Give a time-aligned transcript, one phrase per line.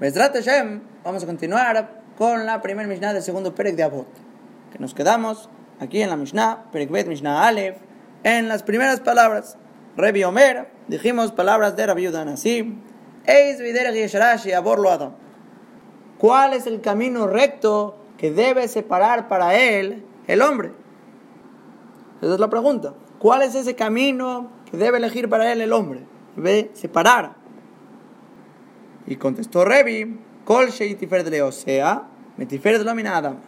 [0.00, 4.08] Bezrat Hashem, vamos a continuar con la primera Mishnah del segundo Perek de Abot.
[4.72, 7.76] Que nos quedamos aquí en la Mishnah, Perek Bet, Mishnah Aleph,
[8.22, 9.58] en las primeras palabras.
[9.98, 12.78] Rebi Omer, dijimos palabras de Rabbi Yudanasi,
[13.26, 15.12] Eis Yesharashi Abor Adam.
[16.16, 20.72] ¿Cuál es el camino recto que debe separar para él el hombre?
[22.22, 22.94] Esa es la pregunta.
[23.18, 26.06] ¿Cuál es ese camino que debe elegir para él el hombre?
[26.36, 27.39] Debe separar.
[29.10, 32.04] Y contestó Revi, Kol de o sea,
[32.36, 33.38] Metiferet lo Adam.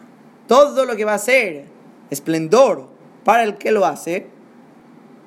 [0.45, 1.63] Todo lo que va a ser
[2.09, 2.89] esplendor
[3.23, 4.27] para el que lo hace,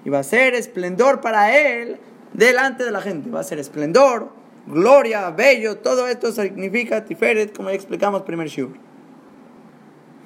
[0.04, 1.96] y va a ser esplendor para él
[2.34, 3.30] delante de la gente.
[3.30, 4.28] Va a ser esplendor,
[4.66, 8.76] gloria, bello, todo esto significa Tiferet, como ya explicamos primer Shur.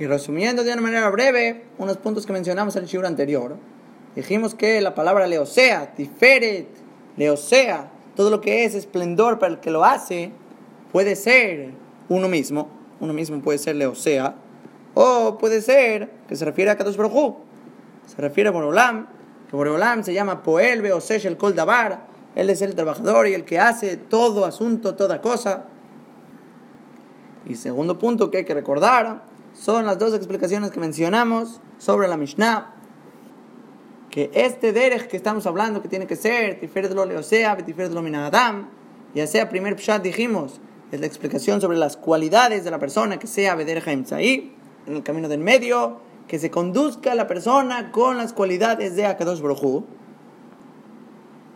[0.01, 3.56] Y resumiendo de una manera breve, unos puntos que mencionamos en el Shur anterior.
[4.16, 6.66] Dijimos que la palabra leosea, tiferet,
[7.16, 10.30] leosea, todo lo que es esplendor para el que lo hace,
[10.92, 11.70] puede ser
[12.10, 12.69] uno mismo,
[13.01, 14.35] uno mismo puede ser leosea,
[14.93, 17.37] o puede ser que se refiere a Kadosh Baruj
[18.04, 19.07] se refiere a Borolam,
[19.48, 23.46] que Borolam se llama Poel Beosesh el Kol Dabar, él es el trabajador y el
[23.46, 25.65] que hace todo asunto, toda cosa.
[27.46, 29.23] Y segundo punto que hay que recordar
[29.54, 32.74] son las dos explicaciones que mencionamos sobre la Mishnah
[34.11, 38.03] que este derech que estamos hablando, que tiene que ser Tiferet lo Leosea, Tiferet lo
[38.03, 38.69] Minadam,
[39.15, 43.29] ya sea primer Pshat dijimos, es la explicación sobre las cualidades de la persona, que
[43.29, 44.53] sea Bederech ahí
[44.87, 49.41] en el camino del medio, que se conduzca la persona con las cualidades de Akadosh.
[49.41, 49.85] Por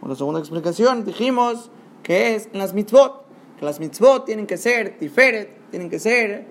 [0.09, 1.71] la segunda explicación dijimos
[2.05, 3.25] que es en las mitzvot,
[3.59, 6.47] que las mitzvot tienen que ser Tiferet, tienen que ser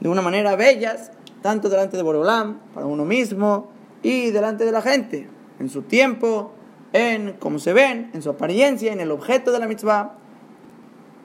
[0.00, 3.70] de una manera bellas, tanto delante de Borolam, para uno mismo,
[4.02, 6.52] y delante de la gente en su tiempo,
[6.92, 10.14] en cómo se ven, en su apariencia, en el objeto de la mitzvah.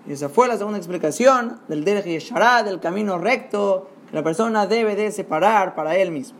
[0.08, 4.66] Y esa fue la segunda explicación del Derech Yeshará, del camino recto que la persona
[4.66, 6.40] debe de separar para él mismo.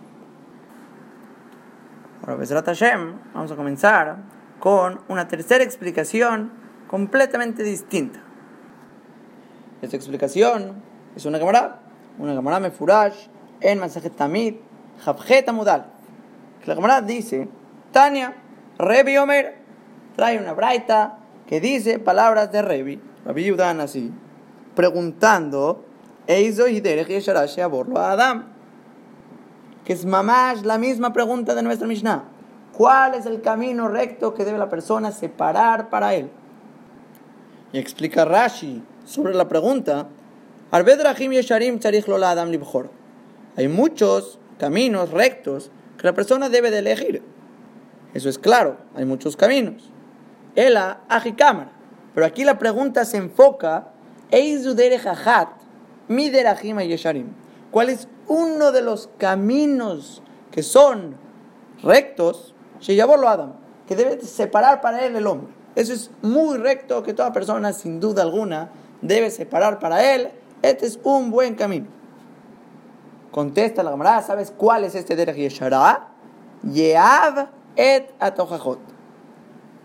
[2.22, 4.18] Ahora, Besrat Hashem, vamos a comenzar
[4.60, 6.52] con una tercera explicación
[6.88, 8.20] completamente distinta.
[9.82, 10.84] Esta explicación
[11.16, 11.80] es una camarada,
[12.20, 13.28] una camarada mefurash
[13.60, 14.56] en Masajet Tamid,
[15.04, 15.86] Javjet Amudal.
[16.66, 17.50] La camarada dice
[17.92, 18.36] Tania,
[18.78, 19.56] Rebi Omer,
[20.16, 24.12] trae una braita que dice palabras de Rebi, Rabbi Yudan así,
[24.76, 25.86] preguntando,
[26.28, 28.46] Eizo y a Adam.
[29.84, 32.24] Que es mamás la misma pregunta de nuestra Mishnah.
[32.72, 36.30] ¿Cuál es el camino recto que debe la persona separar para él?
[37.74, 40.08] Y explica Rashi sobre la pregunta.
[43.58, 47.31] Hay muchos caminos rectos que la persona debe de elegir.
[48.14, 49.90] Eso es claro, hay muchos caminos.
[50.56, 51.02] Ela,
[51.38, 51.72] cámara.
[52.14, 53.88] Pero aquí la pregunta se enfoca,
[57.72, 61.16] ¿Cuál es uno de los caminos que son
[61.84, 62.54] rectos?
[62.88, 63.54] lo Adam,
[63.88, 65.54] que debe separar para él el hombre.
[65.76, 70.30] Eso es muy recto que toda persona, sin duda alguna, debe separar para él.
[70.62, 71.88] Este es un buen camino.
[73.32, 76.10] Contesta la camarada, ¿sabes cuál es este Derech Yeshara?
[76.64, 78.80] Yeav et atojajot.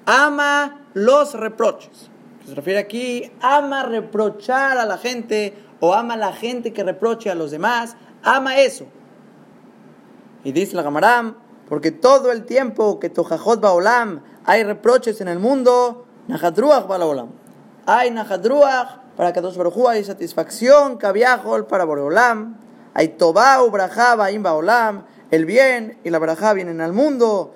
[0.06, 2.10] Ama los reproches.
[2.46, 7.34] Se refiere aquí, ama reprochar a la gente o ama la gente que reproche a
[7.34, 7.96] los demás.
[8.22, 8.86] Ama eso.
[10.44, 11.36] Y dice la Gamaram,
[11.68, 17.30] porque todo el tiempo que tojajot baolam hay reproches en el mundo, najadruach baolam.
[17.86, 19.58] Hay najadruach para que dos
[19.88, 22.58] hay satisfacción, kaviahol para boreolam.
[22.94, 25.04] Hay tobau brajá baim baolam.
[25.30, 27.54] El bien y la brajá vienen al mundo.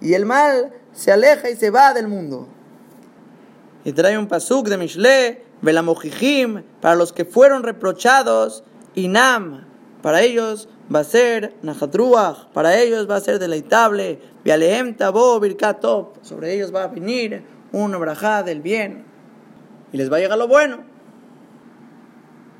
[0.00, 2.48] Y el mal se aleja y se va del mundo.
[3.84, 8.64] Y trae un pasuk de Mishle, Belamojijim, para los que fueron reprochados,
[8.94, 9.64] Inam,
[10.02, 16.22] para ellos va a ser Najatruach, para ellos va a ser deleitable, Vialeem Tabo Birkatop,
[16.22, 19.04] sobre ellos va a venir una brajá del bien,
[19.92, 20.78] y les va a llegar lo bueno.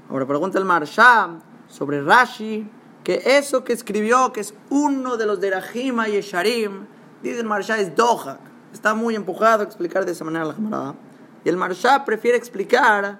[0.09, 2.69] Ahora pregunta el Marsham sobre Rashi,
[3.09, 6.85] que eso que escribió, que es uno de los de Rajima y Esharim,
[7.23, 8.39] dice el Marsha es Dohak.
[8.71, 10.95] Está muy empujado a explicar de esa manera la camarada.
[11.43, 13.19] Y el Marsha prefiere explicar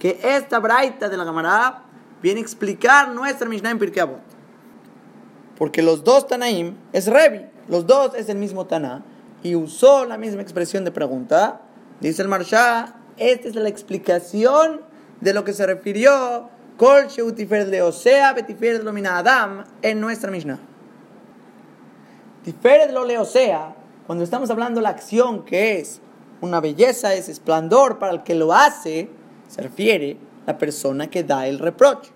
[0.00, 1.84] que esta braita de la camarada
[2.20, 4.08] viene a explicar nuestra Mishnah en Pirkei
[5.56, 9.04] Porque los dos Tanaim es Revi, los dos es el mismo Taná,
[9.44, 11.60] y usó la misma expresión de pregunta.
[12.00, 14.80] Dice el Marsha, esta es la explicación
[15.20, 20.60] de lo que se refirió Kol de Osea Betiferet lo Adam en nuestra Mishnah.
[22.44, 23.74] Tiferet lo Leosea,
[24.06, 26.00] cuando estamos hablando de la acción que es
[26.40, 29.10] una belleza, es esplendor para el que lo hace,
[29.48, 32.12] se refiere la persona que da el reproche.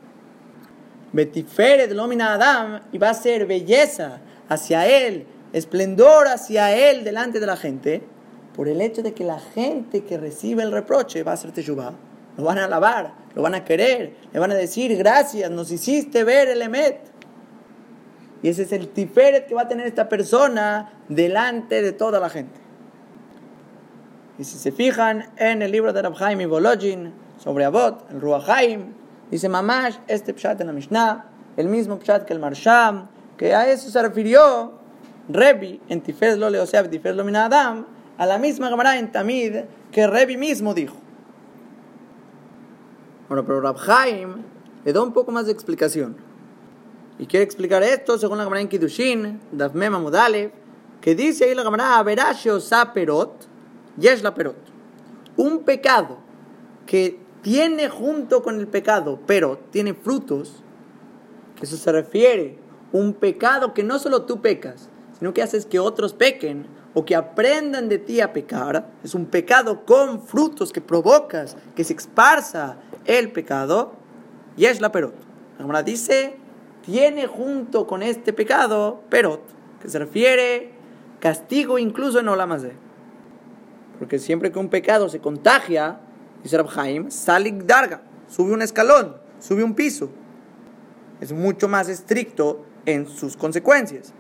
[1.12, 7.41] Betifere de Lomina Adam y va a ser belleza hacia él, esplendor hacia él delante
[7.41, 8.00] de la gente,
[8.55, 12.12] por el hecho de que la gente que recibe el reproche va a ser teshuvah.
[12.37, 16.25] Lo van a alabar, lo van a querer, le van a decir gracias, nos hiciste
[16.25, 17.00] ver el Emet.
[18.43, 22.29] Y ese es el tiferet que va a tener esta persona delante de toda la
[22.29, 22.61] gente.
[24.38, 28.94] Y si se fijan en el libro de Rabhaim y Bolojin sobre Abot, el Ruachaim,
[29.31, 31.26] dice Mamash, este pshat en la Mishnah,
[31.56, 34.73] el mismo pshat que el Marsham, que a eso se refirió
[35.28, 37.87] Rebi en Tiferet lo Leoseab, Tiferet lo Adam,
[38.19, 39.56] a la misma Gemara en Tamid
[39.93, 41.01] que Rebi mismo dijo.
[43.32, 44.43] Bueno, pero Rabhaim
[44.84, 46.17] le da un poco más de explicación.
[47.19, 49.99] Y quiere explicar esto según la Gemara en Kiddushin, Dafmema
[51.00, 53.49] que dice ahí la Gemara, Averashe Osa Perot,
[53.96, 54.58] Yesh la Perot.
[55.38, 56.19] Un pecado
[56.84, 60.62] que tiene junto con el pecado, pero tiene frutos,
[61.56, 62.58] que eso se refiere
[62.93, 67.17] un pecado que no solo tú pecas, sino que haces que otros pequen o que
[67.17, 72.76] aprendan de ti a pecar, es un pecado con frutos que provocas, que se esparza
[73.04, 73.93] el pecado,
[74.56, 75.14] y es la perot.
[75.58, 76.37] La Gemara dice,
[76.82, 79.43] tiene junto con este pecado perot,
[79.81, 80.70] que se refiere
[81.20, 82.72] castigo incluso en Olamazé.
[83.99, 86.00] Porque siempre que un pecado se contagia,
[86.43, 90.10] dice Rabhaim, salik darga, sube un escalón, sube un piso.
[91.20, 94.12] Es mucho más estricto en sus consecuencias.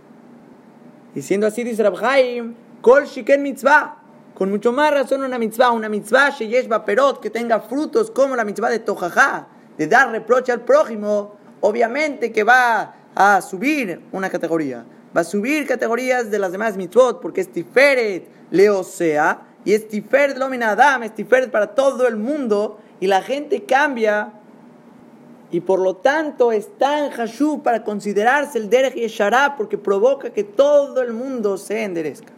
[1.14, 4.01] Y siendo así, dice Rabhaim, Kol Shiken Mitzvah.
[4.34, 8.44] Con mucho más razón una mitzvah, una mitzvah Sheyeshba Perot, que tenga frutos como la
[8.44, 9.46] mitzvah de Tojajá,
[9.76, 14.84] de dar reproche al prójimo, obviamente que va a subir una categoría.
[15.14, 20.38] Va a subir categorías de las demás mitzvot, porque es Tiferet Leosea, y es Tiferet
[20.38, 21.12] Lomina Adam, es
[21.50, 24.32] para todo el mundo, y la gente cambia
[25.52, 30.44] y por lo tanto está en Hashu para considerarse el Derech Yeshará porque provoca que
[30.44, 32.31] todo el mundo se enderezca.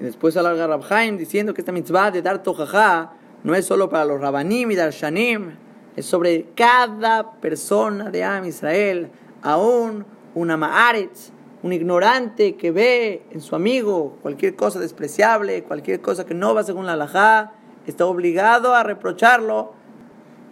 [0.00, 3.12] Y después alarga Rabhaim diciendo que esta mitzvah de dar tojajá
[3.44, 5.50] no es solo para los Rabanim y Darshanim,
[5.94, 9.10] es sobre cada persona de Am Israel,
[9.42, 11.32] aún una Ma'aretz,
[11.62, 16.64] un ignorante que ve en su amigo cualquier cosa despreciable, cualquier cosa que no va
[16.64, 17.52] según la halajá,
[17.86, 19.74] está obligado a reprocharlo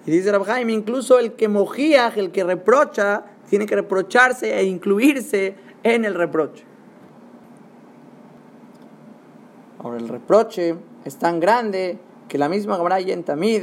[0.04, 5.54] y dice Rabhaim, incluso el que mojía, el que reprocha, tiene que reprocharse e incluirse
[5.82, 6.67] en el reproche.
[9.80, 11.98] Ahora, el reproche es tan grande
[12.28, 13.62] que la misma Gemara en Tamid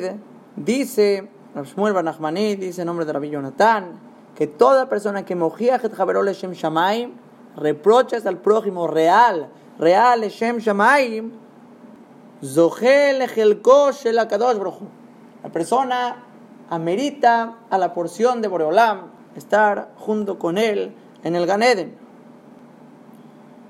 [0.55, 3.99] dice, Shmuel Banachmani dice en nombre de Rabbi Jonathan,
[4.33, 7.11] que toda persona que mojía el Shem Shamaim,
[7.57, 11.33] reprochas al prójimo real, real Shem Shamaim,
[12.43, 14.05] Zohel el Kadosh
[15.43, 16.23] La persona
[16.69, 21.97] amerita a la porción de Boreolam estar junto con él en el Ganeden.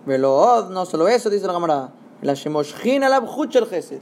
[0.06, 1.92] Velood, no solo eso, dice la camarada,
[2.26, 4.02] la Shemoshkin el Gesed.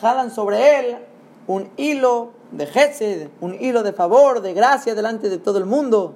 [0.00, 0.98] Jalan sobre él
[1.46, 6.14] un hilo de Gesed, un hilo de favor, de gracia delante de todo el mundo.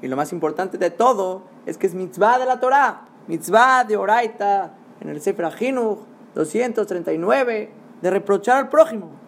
[0.00, 3.96] Y lo más importante de todo es que es mitzvah de la Torah, mitzvah de
[3.96, 5.98] Oraita, en el Sefer Ajinuch
[6.34, 7.70] 239,
[8.00, 9.22] de reprochar al prójimo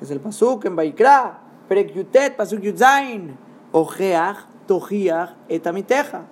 [0.00, 3.36] es el pasuk en Baikra, Perek Yutet, pasuk Yutzain,
[3.72, 6.22] Ojeach, Tojiach, etamiteja.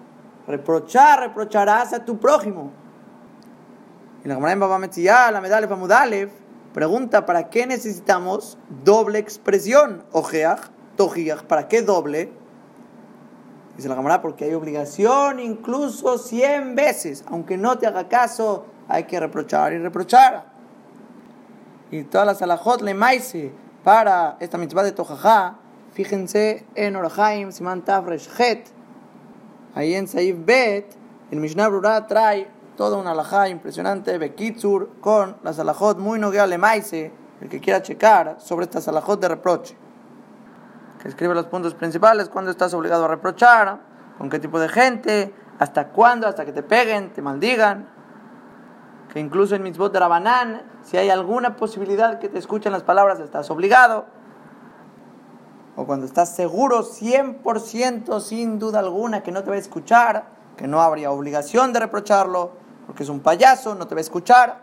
[0.47, 2.71] Reprochar, reprocharás a tu prójimo.
[4.22, 6.30] En la Gemara en Baba Metziyah, la medalef Amudalev,
[6.75, 10.04] pregunta, ¿para qué necesitamos doble expresión?
[10.12, 12.30] Ojeach, Tojiach, ¿para qué doble?
[13.76, 17.25] Dice la Gemara, porque hay obligación incluso 100 veces.
[17.28, 20.58] Aunque no te haga caso, hay que reprochar y reprochar
[21.90, 23.52] y todas las alajot le maise
[23.84, 25.56] para esta mitzvah de Tojajá,
[25.92, 28.66] fíjense en Orahaim, Siman Tafresh Het,
[29.75, 30.94] ahí en Saif Bet,
[31.30, 32.48] el Mishnah Brura trae
[32.78, 38.37] toda una alajá impresionante, Bekitsur, con las alajot muy noguea maise, el que quiera checar
[38.38, 39.76] sobre estas alajot de reproche.
[41.02, 43.80] Que escribe los puntos principales, cuándo estás obligado a reprochar,
[44.16, 47.88] con qué tipo de gente, hasta cuándo, hasta que te peguen, te maldigan,
[49.12, 53.18] que incluso en mitzvot de Rabanán, si hay alguna posibilidad que te escuchen las palabras,
[53.18, 54.06] estás obligado.
[55.75, 60.68] O cuando estás seguro 100% sin duda alguna que no te va a escuchar, que
[60.68, 64.62] no habría obligación de reprocharlo, porque es un payaso, no te va a escuchar.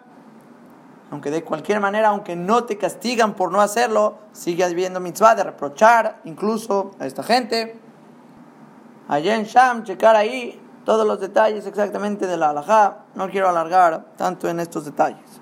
[1.12, 5.44] Aunque de cualquier manera, aunque no te castigan por no hacerlo, sigue habiendo mitzvah de
[5.44, 7.80] reprochar incluso a esta gente.
[9.08, 13.06] Allá en Sham, checar ahí todos los detalles exactamente de la halajá.
[13.14, 15.40] No quiero alargar tanto en estos detalles.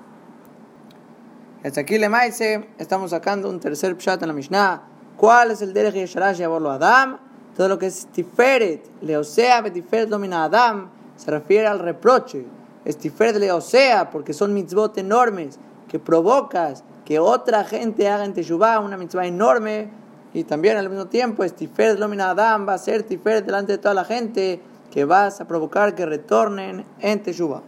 [1.63, 4.84] Hasta aquí le maise, estamos sacando un tercer pshat en la Mishnah.
[5.16, 7.18] ¿Cuál es el derech yesharash yaborlo Adam?
[7.56, 12.46] Todo lo que es tiferet, leosea betiferet domina Adam, se refiere al reproche.
[12.86, 18.80] Es tiferet leosea, porque son mitzvot enormes que provocas que otra gente haga en Teshuvah
[18.80, 19.90] una mitzvah enorme.
[20.34, 23.78] Y también al mismo tiempo, es tiferet domina Adam, va a ser tiferet delante de
[23.78, 24.62] toda la gente
[24.92, 27.62] que vas a provocar que retornen en Teshuvah.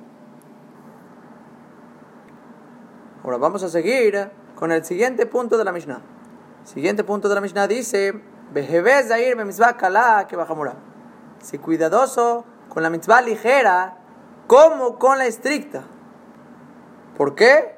[3.24, 6.02] Ahora vamos a seguir con el siguiente punto de la Mishnah.
[6.64, 8.14] Siguiente punto de la Mishnah dice,
[8.54, 10.38] que
[11.42, 13.98] Si cuidadoso con la mitzvah ligera
[14.48, 15.84] como con la estricta.
[17.18, 17.76] ¿Por qué?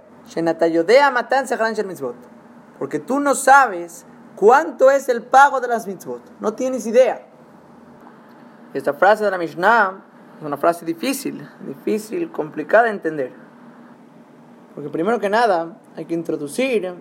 [2.79, 4.05] Porque tú no sabes
[4.35, 6.21] cuánto es el pago de las mitzvot.
[6.39, 7.25] No tienes idea.
[8.73, 10.03] Esta frase de la Mishnah
[10.39, 13.31] es una frase difícil, difícil, complicada de entender.
[14.75, 16.93] Porque primero que nada hay que introducir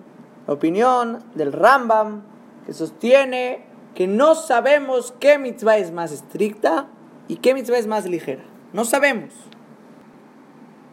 [0.47, 2.23] la opinión del Rambam
[2.65, 6.87] que sostiene que no sabemos qué mitzvah es más estricta
[7.27, 8.43] y qué mitzvah es más ligera.
[8.73, 9.33] No sabemos.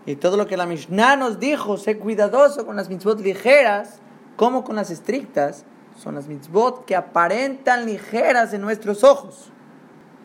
[0.06, 4.00] Y todo lo que la Mishnah nos dijo, sé cuidadoso con las mitzvot ligeras
[4.36, 5.64] como con las estrictas,
[5.96, 9.50] son las mitzvot que aparentan ligeras en nuestros ojos,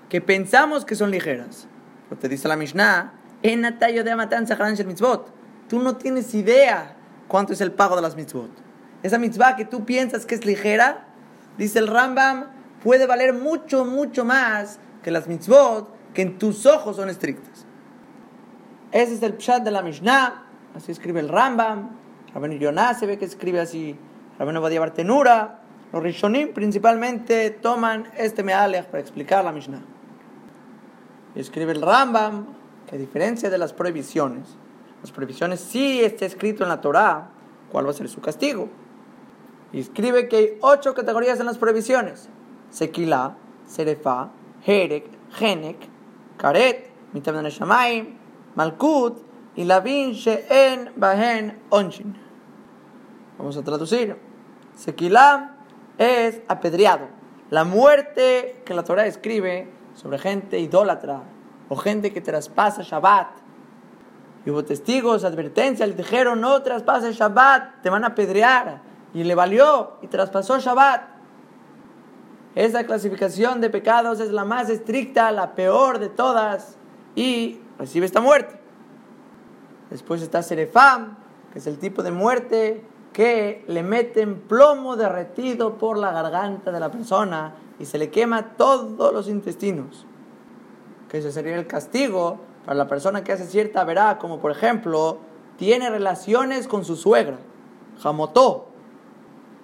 [0.09, 1.67] que pensamos que son ligeras.
[2.09, 5.31] Lo te dice la Mishnah, en Natayo de Matanza mitzvot
[5.69, 6.95] Tú no tienes idea
[7.27, 8.50] cuánto es el pago de las mitzvot.
[9.03, 11.05] Esa mitzvah que tú piensas que es ligera,
[11.57, 12.48] dice el Rambam,
[12.83, 17.68] puede valer mucho, mucho más que las mitzvot que en tus ojos son estrictas.
[18.91, 21.89] Ese es el pshat de la Mishnah, así escribe el Rambam.
[22.34, 23.96] Rabenu Yonah se ve que escribe así.
[24.39, 25.60] Rabenu Badia Bartenura.
[25.91, 29.81] Los Rishonim principalmente toman este mealech para explicar la Mishnah.
[31.36, 32.48] Y escribe el Rambam
[32.88, 34.58] que a diferencia de las prohibiciones,
[35.01, 37.29] las prohibiciones sí está escrito en la Torah
[37.72, 38.69] cuál va a ser su castigo.
[39.72, 42.29] Escribe que hay ocho categorías en las prohibiciones.
[42.72, 43.36] Sequila,
[43.67, 44.29] Serefa,
[44.65, 45.77] Herek, Genek,
[46.38, 48.18] Karet, Mitabdan Shamaim,
[48.55, 49.21] Malkut
[49.55, 52.15] y Lavin She'en Bahen Onshin.
[53.37, 54.17] Vamos a traducir.
[54.75, 55.55] Sequila
[55.97, 57.07] es apedreado.
[57.49, 61.23] La muerte que la Torah escribe sobre gente idólatra
[61.67, 63.49] o gente que traspasa Shabbat
[64.45, 68.81] y hubo testigos, advertencia, le dijeron, no traspases Shabbat, te van a apedrear.
[69.13, 71.01] Y le valió y traspasó Shabbat.
[72.55, 76.77] Esa clasificación de pecados es la más estricta, la peor de todas,
[77.15, 78.59] y recibe esta muerte.
[79.89, 81.17] Después está Serefam,
[81.51, 82.83] que es el tipo de muerte
[83.13, 88.55] que le meten plomo derretido por la garganta de la persona y se le quema
[88.55, 90.05] todos los intestinos.
[91.09, 95.17] Que ese sería el castigo para la persona que hace cierta verá, como por ejemplo,
[95.57, 97.39] tiene relaciones con su suegra,
[98.00, 98.67] jamotó.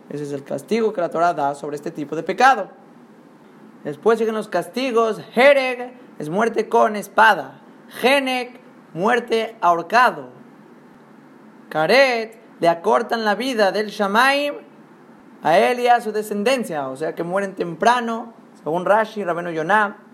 [0.10, 2.70] Ese es el castigo que la Torah da sobre este tipo de pecado.
[3.84, 5.22] Después siguen los castigos.
[5.36, 7.62] Hereg es muerte con espada.
[8.00, 8.60] Genek,
[8.94, 10.30] muerte ahorcado.
[11.70, 14.56] Karet, le acortan la vida del Shamaim
[15.44, 16.88] a él y a su descendencia.
[16.88, 18.34] O sea que mueren temprano,
[18.64, 20.06] según Rashi, Rabeno Yonah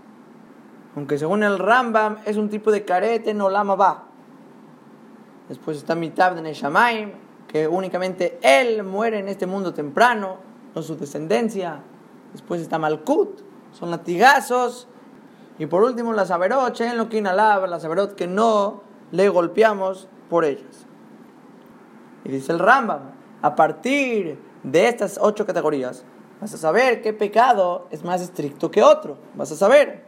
[0.96, 4.04] aunque según el Rambam es un tipo de carete no lama va.
[5.48, 7.12] Después está Mitab de Neshamaim,
[7.48, 10.38] que únicamente él muere en este mundo temprano,
[10.74, 11.82] no su descendencia.
[12.32, 14.88] Después está Malkut, son latigazos.
[15.62, 20.08] Y por último, la Saberot, en lo que inhalaba, la Saberot que no le golpeamos
[20.28, 20.88] por ellas.
[22.24, 23.12] Y dice el Rambam,
[23.44, 26.04] a partir de estas ocho categorías,
[26.40, 29.20] vas a saber qué pecado es más estricto que otro.
[29.36, 30.04] Vas a saber.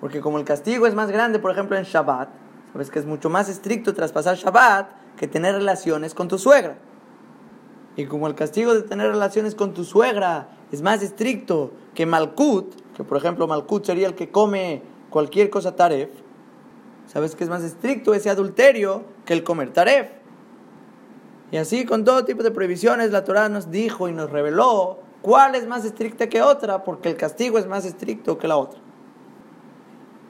[0.00, 2.28] Porque como el castigo es más grande, por ejemplo, en Shabbat,
[2.74, 6.76] sabes que es mucho más estricto traspasar Shabbat que tener relaciones con tu suegra.
[7.96, 12.81] Y como el castigo de tener relaciones con tu suegra es más estricto que Malkut,
[12.96, 16.10] que por ejemplo Malkut sería el que come cualquier cosa taref,
[17.06, 20.10] sabes que es más estricto ese adulterio que el comer taref.
[21.50, 25.54] Y así con todo tipo de prohibiciones la Torah nos dijo y nos reveló cuál
[25.54, 28.80] es más estricta que otra, porque el castigo es más estricto que la otra.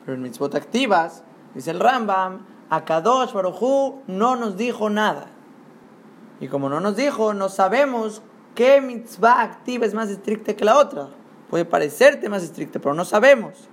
[0.05, 1.23] Pero en mitzvot activas,
[1.55, 5.27] dice el Rambam, a Kadosh Baruchu no nos dijo nada.
[6.41, 8.23] Y como no nos dijo, no sabemos
[8.55, 11.09] qué mitzvah activa es más estricta que la otra.
[11.53, 13.69] Puede parecerte más estricta, pero no sabemos.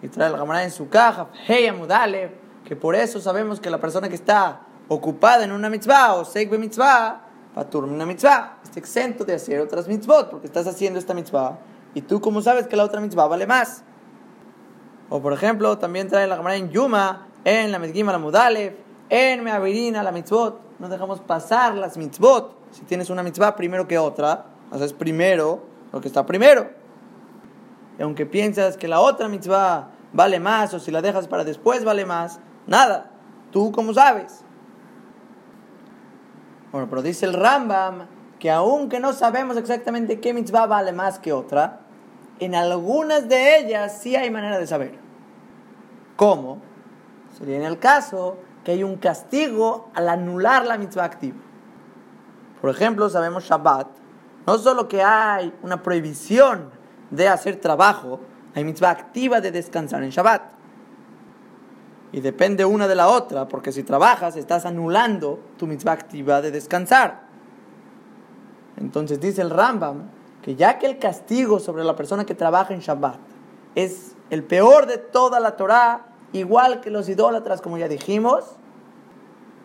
[0.00, 3.80] Y trae el Gamará en su caja, hey Amudale, que por eso sabemos que la
[3.80, 7.20] persona que está ocupada en una mitzvah o seikbe mitzvah,
[7.52, 11.58] patur una mitzvah, está exento de hacer otras mitzvot, porque estás haciendo esta mitzvah.
[11.94, 13.82] Y tú, como sabes que la otra mitzvah vale más.
[15.10, 18.76] O por ejemplo, también trae la cámara en Yuma, en la Medgima la Mudalev,
[19.08, 20.60] en Meavirina la mitzvot.
[20.78, 22.54] No dejamos pasar las mitzvot.
[22.70, 26.70] Si tienes una mitzvah primero que otra, haces primero lo que está primero.
[27.98, 31.84] Y aunque piensas que la otra mitzvah vale más o si la dejas para después
[31.84, 33.10] vale más, nada.
[33.50, 34.44] Tú como sabes.
[36.72, 38.06] Bueno, pero dice el Rambam
[38.38, 41.80] que aunque no sabemos exactamente qué mitzvah vale más que otra,
[42.40, 44.98] en algunas de ellas sí hay manera de saber.
[46.16, 46.58] ¿Cómo?
[47.38, 51.38] Sería en el caso que hay un castigo al anular la mitzvah activa.
[52.60, 53.88] Por ejemplo, sabemos Shabbat,
[54.46, 56.70] no solo que hay una prohibición
[57.10, 58.20] de hacer trabajo,
[58.54, 60.42] hay mitzvah activa de descansar en Shabbat.
[62.12, 66.50] Y depende una de la otra, porque si trabajas estás anulando tu mitzvah activa de
[66.50, 67.22] descansar.
[68.76, 70.10] Entonces dice el Rambam
[70.42, 73.18] que ya que el castigo sobre la persona que trabaja en Shabbat
[73.74, 78.56] es el peor de toda la Torah, igual que los idólatras, como ya dijimos,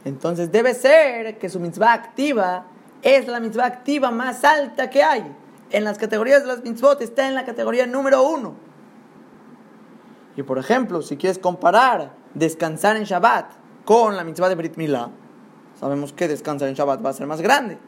[0.05, 2.67] entonces debe ser que su mitzvah activa
[3.01, 5.35] es la mitzvah activa más alta que hay.
[5.69, 8.55] En las categorías de las mitzvot está en la categoría número uno.
[10.35, 13.51] Y por ejemplo, si quieres comparar descansar en Shabbat
[13.85, 15.09] con la mitzvah de Brit Milá,
[15.79, 17.79] sabemos que descansar en Shabbat va a ser más grande,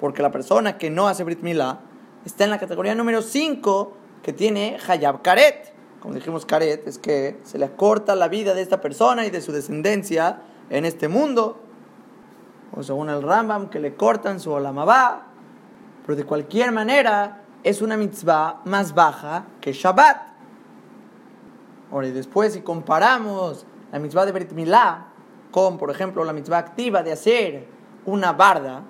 [0.00, 1.80] porque la persona que no hace Brit Milá
[2.24, 5.72] está en la categoría número 5 que tiene Hayab Karet.
[6.00, 9.40] Como dijimos, Karet es que se le corta la vida de esta persona y de
[9.40, 11.65] su descendencia en este mundo.
[12.76, 15.22] O según el Rambam, que le cortan su olamabá.
[16.04, 20.18] Pero de cualquier manera, es una mitzvah más baja que Shabbat.
[21.90, 25.06] Ahora, y después, si comparamos la mitzvah de Brit Milá
[25.50, 27.66] con, por ejemplo, la mitzvah activa de hacer
[28.04, 28.82] una barda,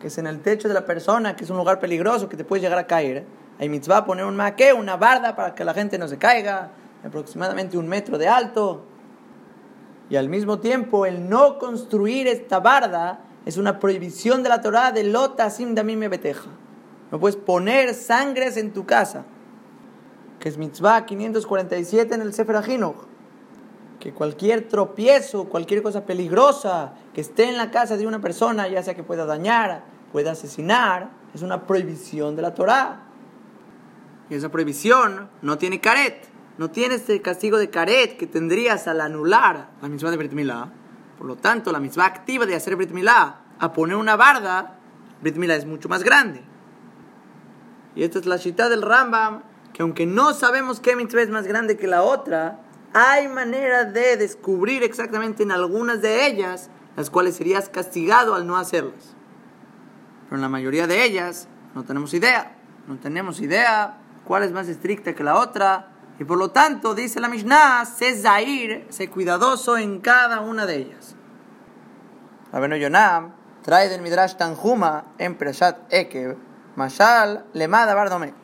[0.00, 2.44] que es en el techo de la persona, que es un lugar peligroso que te
[2.44, 3.24] puede llegar a caer,
[3.58, 6.70] hay mitzvah poner un maque, una barda para que la gente no se caiga,
[7.04, 8.84] aproximadamente un metro de alto.
[10.10, 14.92] Y al mismo tiempo, el no construir esta barda es una prohibición de la Torah
[14.92, 16.50] de lota sim damim beteja.
[17.10, 19.24] No puedes poner sangres en tu casa
[20.40, 22.56] que es mitzvah 547 en el Sefer
[24.00, 28.82] que cualquier tropiezo, cualquier cosa peligrosa que esté en la casa de una persona, ya
[28.82, 33.02] sea que pueda dañar, pueda asesinar, es una prohibición de la Torah.
[34.30, 36.29] Y esa prohibición no tiene caret,
[36.60, 40.70] no tiene este castigo de caret que tendrías al anular la mitzvah de Brit Milá.
[41.16, 44.76] Por lo tanto, la mitzvah activa de hacer Brit Milá a poner una barda,
[45.22, 46.42] Brit Milá es mucho más grande.
[47.96, 49.40] Y esta es la cita del Rambam
[49.72, 52.60] que aunque no sabemos qué mitzvah es más grande que la otra,
[52.92, 58.58] hay manera de descubrir exactamente en algunas de ellas las cuales serías castigado al no
[58.58, 59.16] hacerlas.
[60.24, 62.54] Pero en la mayoría de ellas no tenemos idea.
[62.86, 63.96] No tenemos idea
[64.26, 65.96] cuál es más estricta que la otra.
[66.20, 70.76] Y por lo tanto, dice la Mishnah, sé zair, sé cuidadoso en cada una de
[70.76, 71.16] ellas.
[72.52, 76.36] Rabenu Yonam trae del Midrash Tanjuma en Preshat Ekev,
[76.76, 78.34] Mashal Lemada Bardome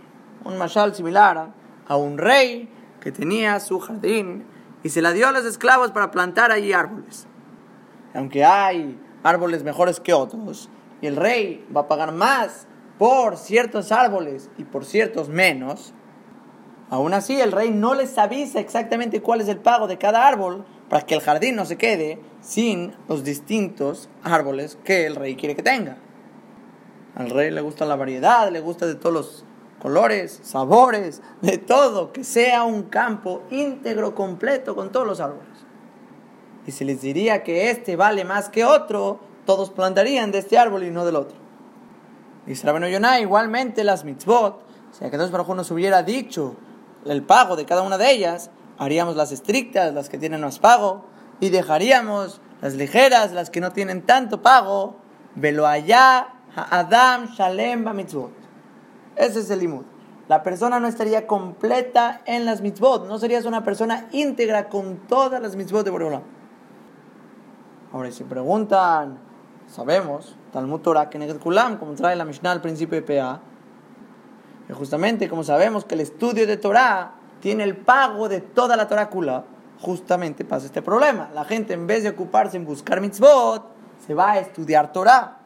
[0.47, 1.49] un mashal similar
[1.87, 2.69] a un rey
[3.01, 4.47] que tenía su jardín
[4.83, 7.27] y se la dio a los esclavos para plantar allí árboles.
[8.15, 12.67] Aunque hay árboles mejores que otros, y el rey va a pagar más
[12.99, 15.93] por ciertos árboles y por ciertos menos,
[16.91, 20.65] aún así el rey no les avisa exactamente cuál es el pago de cada árbol
[20.89, 25.57] para que el jardín no se quede sin los distintos árboles que el rey quiere
[25.57, 25.99] que tenga.
[27.17, 29.45] Al rey le gusta la variedad, le gusta de todos los
[29.81, 35.49] colores, sabores, de todo, que sea un campo íntegro, completo, con todos los árboles.
[36.67, 40.83] Y si les diría que este vale más que otro, todos plantarían de este árbol
[40.83, 41.37] y no del otro.
[42.47, 44.61] Dice Rabenu Yonah, igualmente las mitzvot,
[44.93, 46.57] si a que Dios nos hubiera dicho
[47.09, 51.05] el pago de cada una de ellas, haríamos las estrictas, las que tienen más pago,
[51.41, 54.97] y dejaríamos las ligeras, las que no tienen tanto pago,
[55.35, 58.33] velo allá, Adam Shalem mitzvot.
[59.17, 59.85] Ese es el limud.
[60.29, 65.41] La persona no estaría completa en las mitzvot, no serías una persona íntegra con todas
[65.41, 66.23] las mitzvot de Boreolam.
[67.93, 69.19] Ahora, si preguntan,
[69.69, 73.41] sabemos, Talmud Torah, Keneged Kulam, como trae la Mishnah al principio de PA,
[74.69, 78.89] y justamente como sabemos que el estudio de Torah tiene el pago de toda la
[78.89, 79.09] Torah
[79.81, 81.31] justamente pasa este problema.
[81.35, 83.65] La gente en vez de ocuparse en buscar mitzvot,
[84.05, 85.39] se va a estudiar Torah.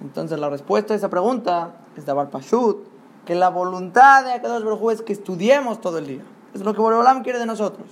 [0.00, 2.86] Entonces la respuesta a esa pregunta es Dabar Pashut,
[3.24, 6.22] que la voluntad de Akadosh Baruj es que estudiemos todo el día.
[6.54, 7.86] Es lo que Boreolam quiere de nosotros.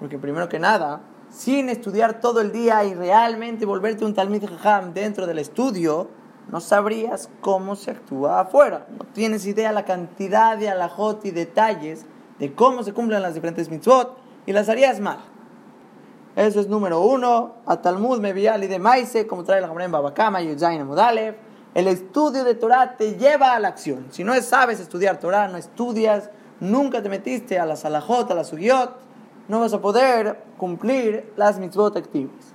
[0.00, 4.92] Porque primero que nada, sin estudiar todo el día y realmente volverte un Talmid Jajam
[4.94, 6.08] dentro del estudio,
[6.50, 8.86] no sabrías cómo se actúa afuera.
[8.98, 12.06] No tienes idea la cantidad de alajot y detalles
[12.38, 15.18] de cómo se cumplen las diferentes mitzvot y las harías mal.
[16.36, 17.56] Eso es número uno.
[17.66, 21.36] A Talmud me y de Maise, como trae la Gamara Babakama, Amudalev.
[21.74, 24.06] El estudio de Torah te lleva a la acción.
[24.10, 26.30] Si no sabes estudiar Torah, no estudias,
[26.60, 28.96] nunca te metiste a la salahot, a la sugiot,
[29.48, 32.54] no vas a poder cumplir las mitzvot activas.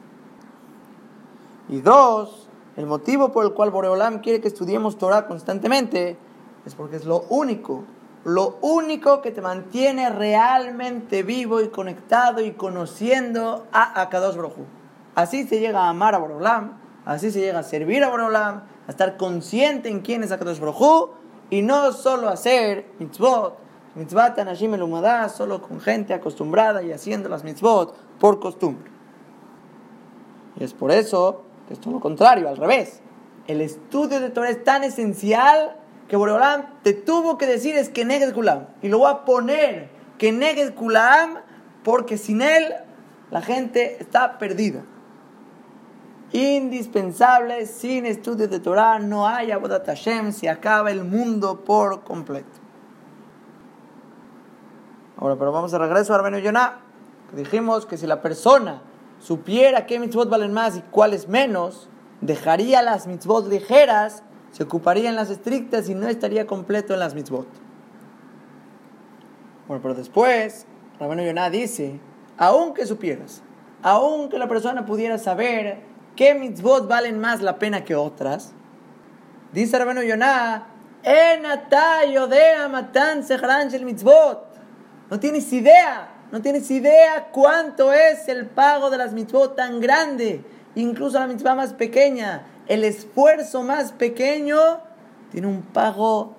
[1.69, 2.42] Y dos,
[2.75, 6.17] el motivo por el cual Boreolam quiere que estudiemos Torah constantemente
[6.65, 7.83] es porque es lo único
[8.25, 14.65] lo único que te mantiene realmente vivo y conectado y conociendo a Akadosh Brojú.
[15.15, 18.91] Así se llega a amar a Borolam, así se llega a servir a Borolam, a
[18.91, 21.09] estar consciente en quién es Akadosh Brojú
[21.49, 23.57] y no solo hacer mitzvot,
[23.95, 28.89] mitzvot anashim el solo con gente acostumbrada y haciendo las mitzvot por costumbre.
[30.55, 33.01] Y es por eso es todo lo contrario, al revés.
[33.47, 35.75] El estudio de Torah es tan esencial
[36.07, 38.67] que Boreolam te tuvo que decir es que negues Kulam.
[38.81, 41.39] Y lo voy a poner que negues Kulam
[41.83, 42.73] porque sin él
[43.31, 44.83] la gente está perdida.
[46.31, 52.59] Indispensable, sin estudios de Torah no hay Abodat Hashem, se acaba el mundo por completo.
[55.17, 56.79] Ahora, pero vamos a regreso a Arbeno Yonah.
[57.33, 58.81] Dijimos que si la persona
[59.23, 61.89] supiera qué mitzvot valen más y cuáles menos,
[62.21, 67.15] dejaría las mitzvot ligeras se ocuparía en las estrictas y no estaría completo en las
[67.15, 67.47] mitzvot.
[69.67, 70.67] Bueno, pero después,
[70.99, 71.99] Rabino Yonah dice,
[72.37, 73.41] aunque supieras,
[73.81, 75.79] aunque la persona pudiera saber
[76.15, 78.53] qué mitzvot valen más la pena que otras,
[79.53, 80.67] dice Rabino Yonah,
[83.85, 84.53] mitzvot.
[85.09, 90.43] No tienes idea, no tienes idea cuánto es el pago de las mitzvot tan grande,
[90.75, 94.57] incluso la mitzvah más pequeña el esfuerzo más pequeño
[95.31, 96.35] tiene un pago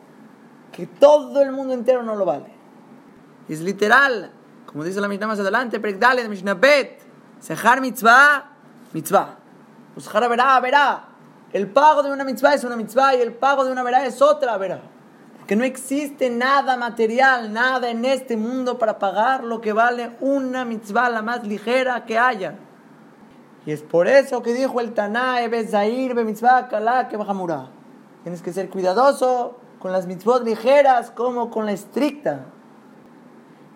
[0.72, 2.52] que todo el mundo entero no lo vale.
[3.48, 4.30] Es literal,
[4.66, 7.00] como dice la Mishnah más adelante, de Mishnah Bet,
[7.40, 8.50] Sejar mitzvah,
[8.94, 9.37] mitzvah.
[9.96, 11.04] Ushara verá, verá.
[11.52, 14.22] El pago de una mitzvah es una mitzvah y el pago de una verá es
[14.22, 14.80] otra verá.
[15.44, 20.64] Porque no existe nada material, nada en este mundo para pagar lo que vale una
[20.64, 22.54] mitzvah, la más ligera que haya.
[23.66, 27.66] Y es por eso que dijo el Tanae, Bezair, Mitzvah, Kalá, que Bajamurá.
[28.22, 32.46] Tienes que ser cuidadoso con las mitzvot ligeras como con la estricta.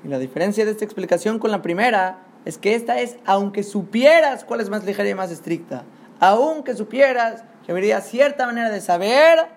[0.02, 4.46] Y la diferencia de esta explicación con la primera es que esta es, aunque supieras
[4.46, 5.84] cuál es más ligera y más estricta,
[6.18, 9.48] aunque supieras que habría cierta manera de saber,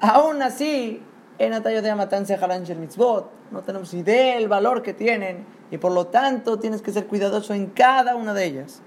[0.00, 1.02] aún así,
[1.38, 5.92] en Atayo de Amatanse Haranchel Mitzvot, no tenemos idea del valor que tienen y por
[5.92, 8.82] lo tanto tienes que ser cuidadoso en cada una de ellas.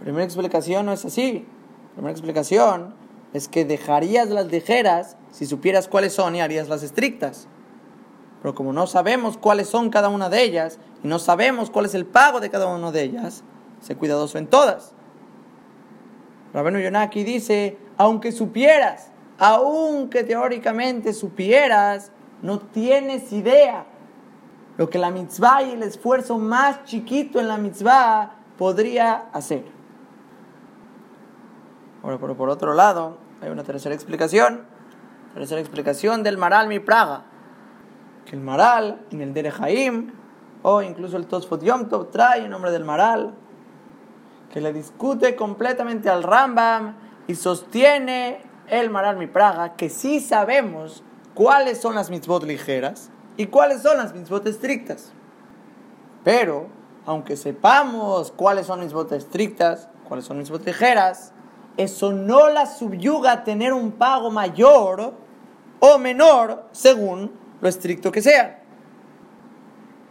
[0.00, 1.46] Primera explicación no es así.
[1.94, 2.94] Primera explicación
[3.32, 7.48] es que dejarías las ligeras si supieras cuáles son y harías las estrictas.
[8.42, 11.94] Pero como no sabemos cuáles son cada una de ellas y no sabemos cuál es
[11.94, 13.44] el pago de cada una de ellas,
[13.80, 14.92] sé cuidadoso en todas.
[16.52, 19.10] Rabenu Yonaki dice, aunque supieras,
[19.44, 23.84] aunque teóricamente supieras, no tienes idea
[24.78, 29.66] lo que la mitzvah y el esfuerzo más chiquito en la mitzvah podría hacer.
[32.02, 34.62] Ahora, pero por otro lado, hay una tercera explicación.
[35.34, 37.24] Tercera explicación del Maral Mi Praga.
[38.24, 40.10] Que el Maral, en el Derejaim,
[40.62, 43.34] o incluso el Tosfot Yom Tov, trae el nombre del Maral,
[44.50, 51.02] que le discute completamente al Rambam y sostiene el Maral Mi Praga que sí sabemos
[51.34, 55.12] cuáles son las mitzvot ligeras y cuáles son las mitzvot estrictas.
[56.22, 56.68] Pero,
[57.06, 61.32] aunque sepamos cuáles son mitzvot estrictas, cuáles son mitzvot ligeras,
[61.76, 65.12] eso no la subyuga a tener un pago mayor
[65.80, 68.62] o menor según lo estricto que sea.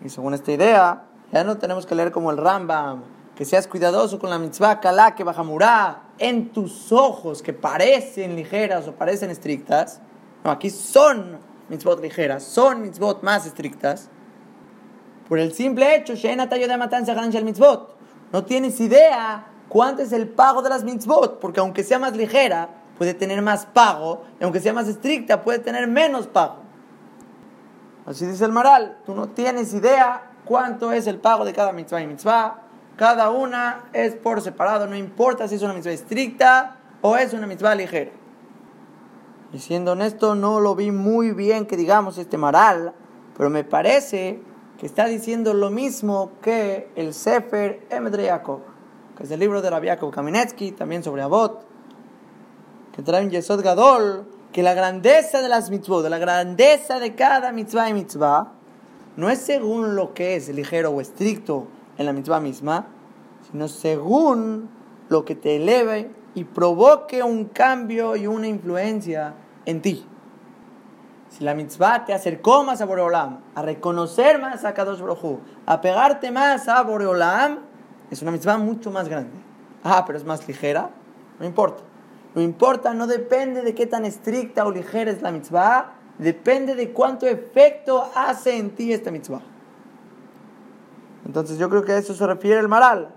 [0.04, 3.04] Y según esta idea, ya no tenemos que leer como el Rambam,
[3.36, 8.88] que seas cuidadoso con la mitzvah kalá que bajamurá en tus ojos que parecen ligeras
[8.88, 10.02] o parecen estrictas.
[10.44, 14.10] No, aquí son mitzvot ligeras, son mitzvot más estrictas.
[15.28, 16.14] Por el simple hecho,
[18.32, 22.70] no tienes idea cuánto es el pago de las mitzvot, porque aunque sea más ligera,
[22.98, 26.58] puede tener más pago, y aunque sea más estricta, puede tener menos pago.
[28.06, 32.02] Así dice el Maral, tú no tienes idea cuánto es el pago de cada mitzvah
[32.02, 32.63] y mitzvah,
[32.96, 37.48] cada una es por separado, no importa si es una mitzvah estricta o es una
[37.48, 38.12] mitzvah ligera.
[39.52, 42.94] Y siendo honesto, no lo vi muy bien que digamos este Maral,
[43.38, 44.42] pero me parece
[44.80, 48.32] que está diciendo lo mismo que el Sefer Emedre
[49.16, 51.66] que es el libro de Rabbi Yaakov Kaminetsky, también sobre Abot,
[52.96, 57.14] que trae un Yesod Gadol, que la grandeza de las mitzvot, de la grandeza de
[57.16, 58.54] cada mitzvah y mitzvah,
[59.18, 62.88] no es según lo que es ligero o estricto en la mitzvah misma,
[63.50, 64.70] sino según
[65.10, 70.06] lo que te eleve y provoque un cambio y una influencia en ti.
[71.30, 75.82] Si la mitzvah te acercó más a Boreolam, a reconocer más a Kadosh Baruj a
[75.82, 77.60] pegarte más a Boreolam,
[78.12, 79.38] es una mitzvah mucho más grande.
[79.84, 80.92] Ah, pero es más ligera,
[81.40, 81.84] no importa.
[82.36, 86.92] No importa, no depende de qué tan estricta o ligera es la mitzvah, depende de
[86.92, 89.42] cuánto efecto hace en ti esta mitzvah.
[91.26, 93.10] Entonces yo creo que a eso se refiere el maral.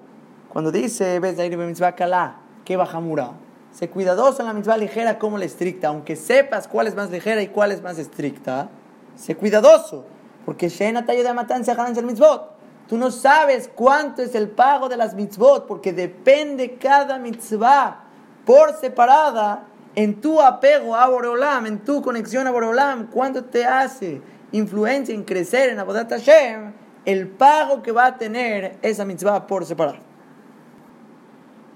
[0.49, 3.33] Cuando dice, ves mitzvah kalá, que bajamura.
[3.73, 7.43] Sé cuidadoso en la mitzvah ligera como la estricta, aunque sepas cuál es más ligera
[7.43, 8.71] y cuál es más estricta.
[9.17, 10.05] Sé cuidadoso,
[10.45, 12.53] porque Shena te ayuda a matanza el mitzvot.
[12.89, 18.05] Tú no sabes cuánto es el pago de las mitzvot, porque depende cada mitzvah
[18.47, 19.65] por separada
[19.97, 25.25] en tu apego a Boreolam, en tu conexión a Boreolam, cuánto te hace influencia en
[25.25, 26.73] crecer en Abodat Hashem,
[27.07, 29.99] el pago que va a tener esa mitzvah por separado.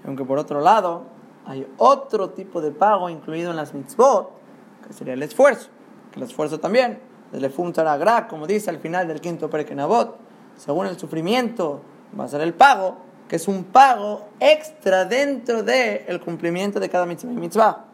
[0.04, 1.04] Aunque por otro lado,
[1.46, 4.30] hay otro tipo de pago incluido en las mitzvot,
[4.86, 5.70] que sería el esfuerzo,
[6.12, 7.00] que el esfuerzo también,
[7.32, 7.50] el
[7.98, 10.18] gra, como dice al final del quinto Perekenabot,
[10.56, 11.80] según el sufrimiento
[12.18, 16.90] va a ser el pago, que es un pago extra dentro del el cumplimiento de
[16.90, 17.86] cada mitzvah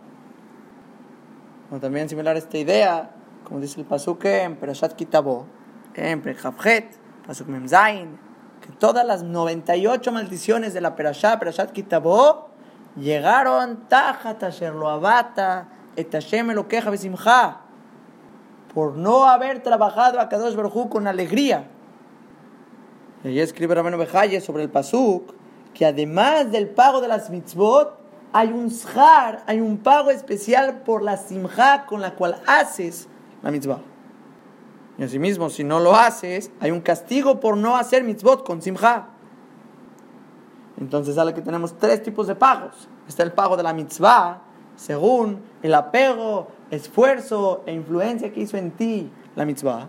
[1.74, 3.10] y también similar a esta idea,
[3.44, 5.46] como dice el pasuk en Perashat Kitabo,
[5.94, 8.18] en Perjavjet, pasuk Memzain,
[8.60, 12.48] que todas las 98 maldiciones de la Perashat, Perashat Kitabo,
[12.96, 17.60] llegaron tajat asher lo abata, et Hashem lo queja besimcha,
[18.74, 21.68] por no haber trabajado a Kadosh Baruj con alegría
[23.26, 25.34] y allí escribe Rameno Bejaye sobre el Pasuk
[25.74, 27.98] que además del pago de las mitzvot,
[28.32, 33.08] hay un shar, hay un pago especial por la simja con la cual haces
[33.42, 33.80] la mitzvah.
[34.98, 39.08] Y asimismo, si no lo haces, hay un castigo por no hacer mitzvot con simja.
[40.78, 42.88] Entonces sale que tenemos tres tipos de pagos.
[43.08, 44.42] Está el pago de la mitzvah,
[44.74, 49.88] según el apego, esfuerzo e influencia que hizo en ti la mitzvah.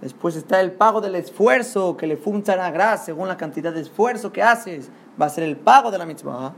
[0.00, 4.32] Después está el pago del esfuerzo que le funciona a según la cantidad de esfuerzo
[4.32, 4.90] que haces.
[5.20, 6.52] Va a ser el pago de la mitzvah.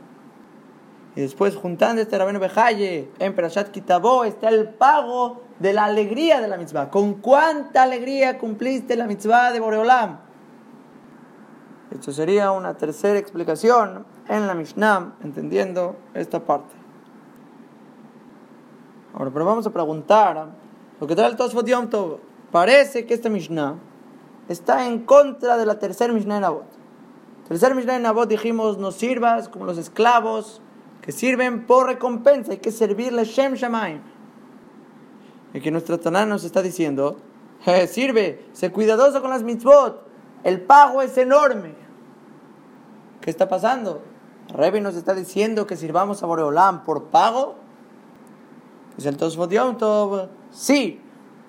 [1.14, 6.40] Y después, juntando este Rabino Bejaye en Perashat Kitabo, está el pago de la alegría
[6.40, 6.90] de la mitzvah.
[6.90, 10.18] ¿Con cuánta alegría cumpliste la mitzvah de Boreolam?
[11.90, 16.74] Esto sería una tercera explicación en la Mishnah, entendiendo esta parte.
[19.14, 20.48] Ahora, pero vamos a preguntar
[21.00, 22.18] lo que trae el Tosfot Yom Tov.
[22.52, 23.76] Parece que esta Mishnah
[24.48, 26.66] está en contra de la tercera Mishnah en Nabot.
[27.48, 30.60] Tercer Mishnah en Nabot dijimos, no sirvas como los esclavos
[31.00, 34.02] que sirven por recompensa, hay que servirle Shem Shamaim.
[35.54, 37.16] Y que nuestro Taná nos está diciendo,
[37.66, 40.02] eh, sirve, sé cuidadoso con las mitzvot,
[40.44, 41.74] el pago es enorme.
[43.20, 44.02] ¿Qué está pasando?
[44.48, 47.56] Revi nos está diciendo que sirvamos a Boreolam por pago.
[48.96, 49.50] Es el Tosfot.
[50.50, 51.00] Sí,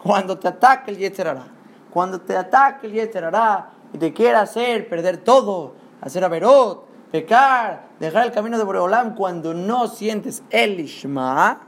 [0.02, 1.48] cuando te ataque el Yetzerará.
[1.92, 8.26] Cuando te ataque el Yetzerará y te quiera hacer perder todo, hacer averot, pecar, dejar
[8.26, 11.62] el camino de Boreolam cuando no sientes el Ishma,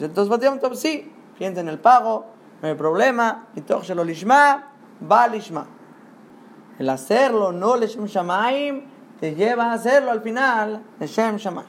[0.00, 1.11] entonces sí,
[1.44, 2.26] en el pago,
[2.60, 4.70] no hay problema, y lo lishma,
[5.10, 5.66] va lishma.
[6.78, 8.82] El hacerlo, no le shem shamaim,
[9.20, 11.66] te lleva a hacerlo al final, le shem shamaim.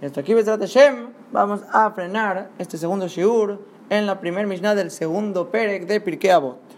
[0.00, 4.90] Y hasta aquí, Shem, vamos a frenar este segundo shiur en la primer Mishnah del
[4.90, 6.69] segundo Perek de Pirkei Avot.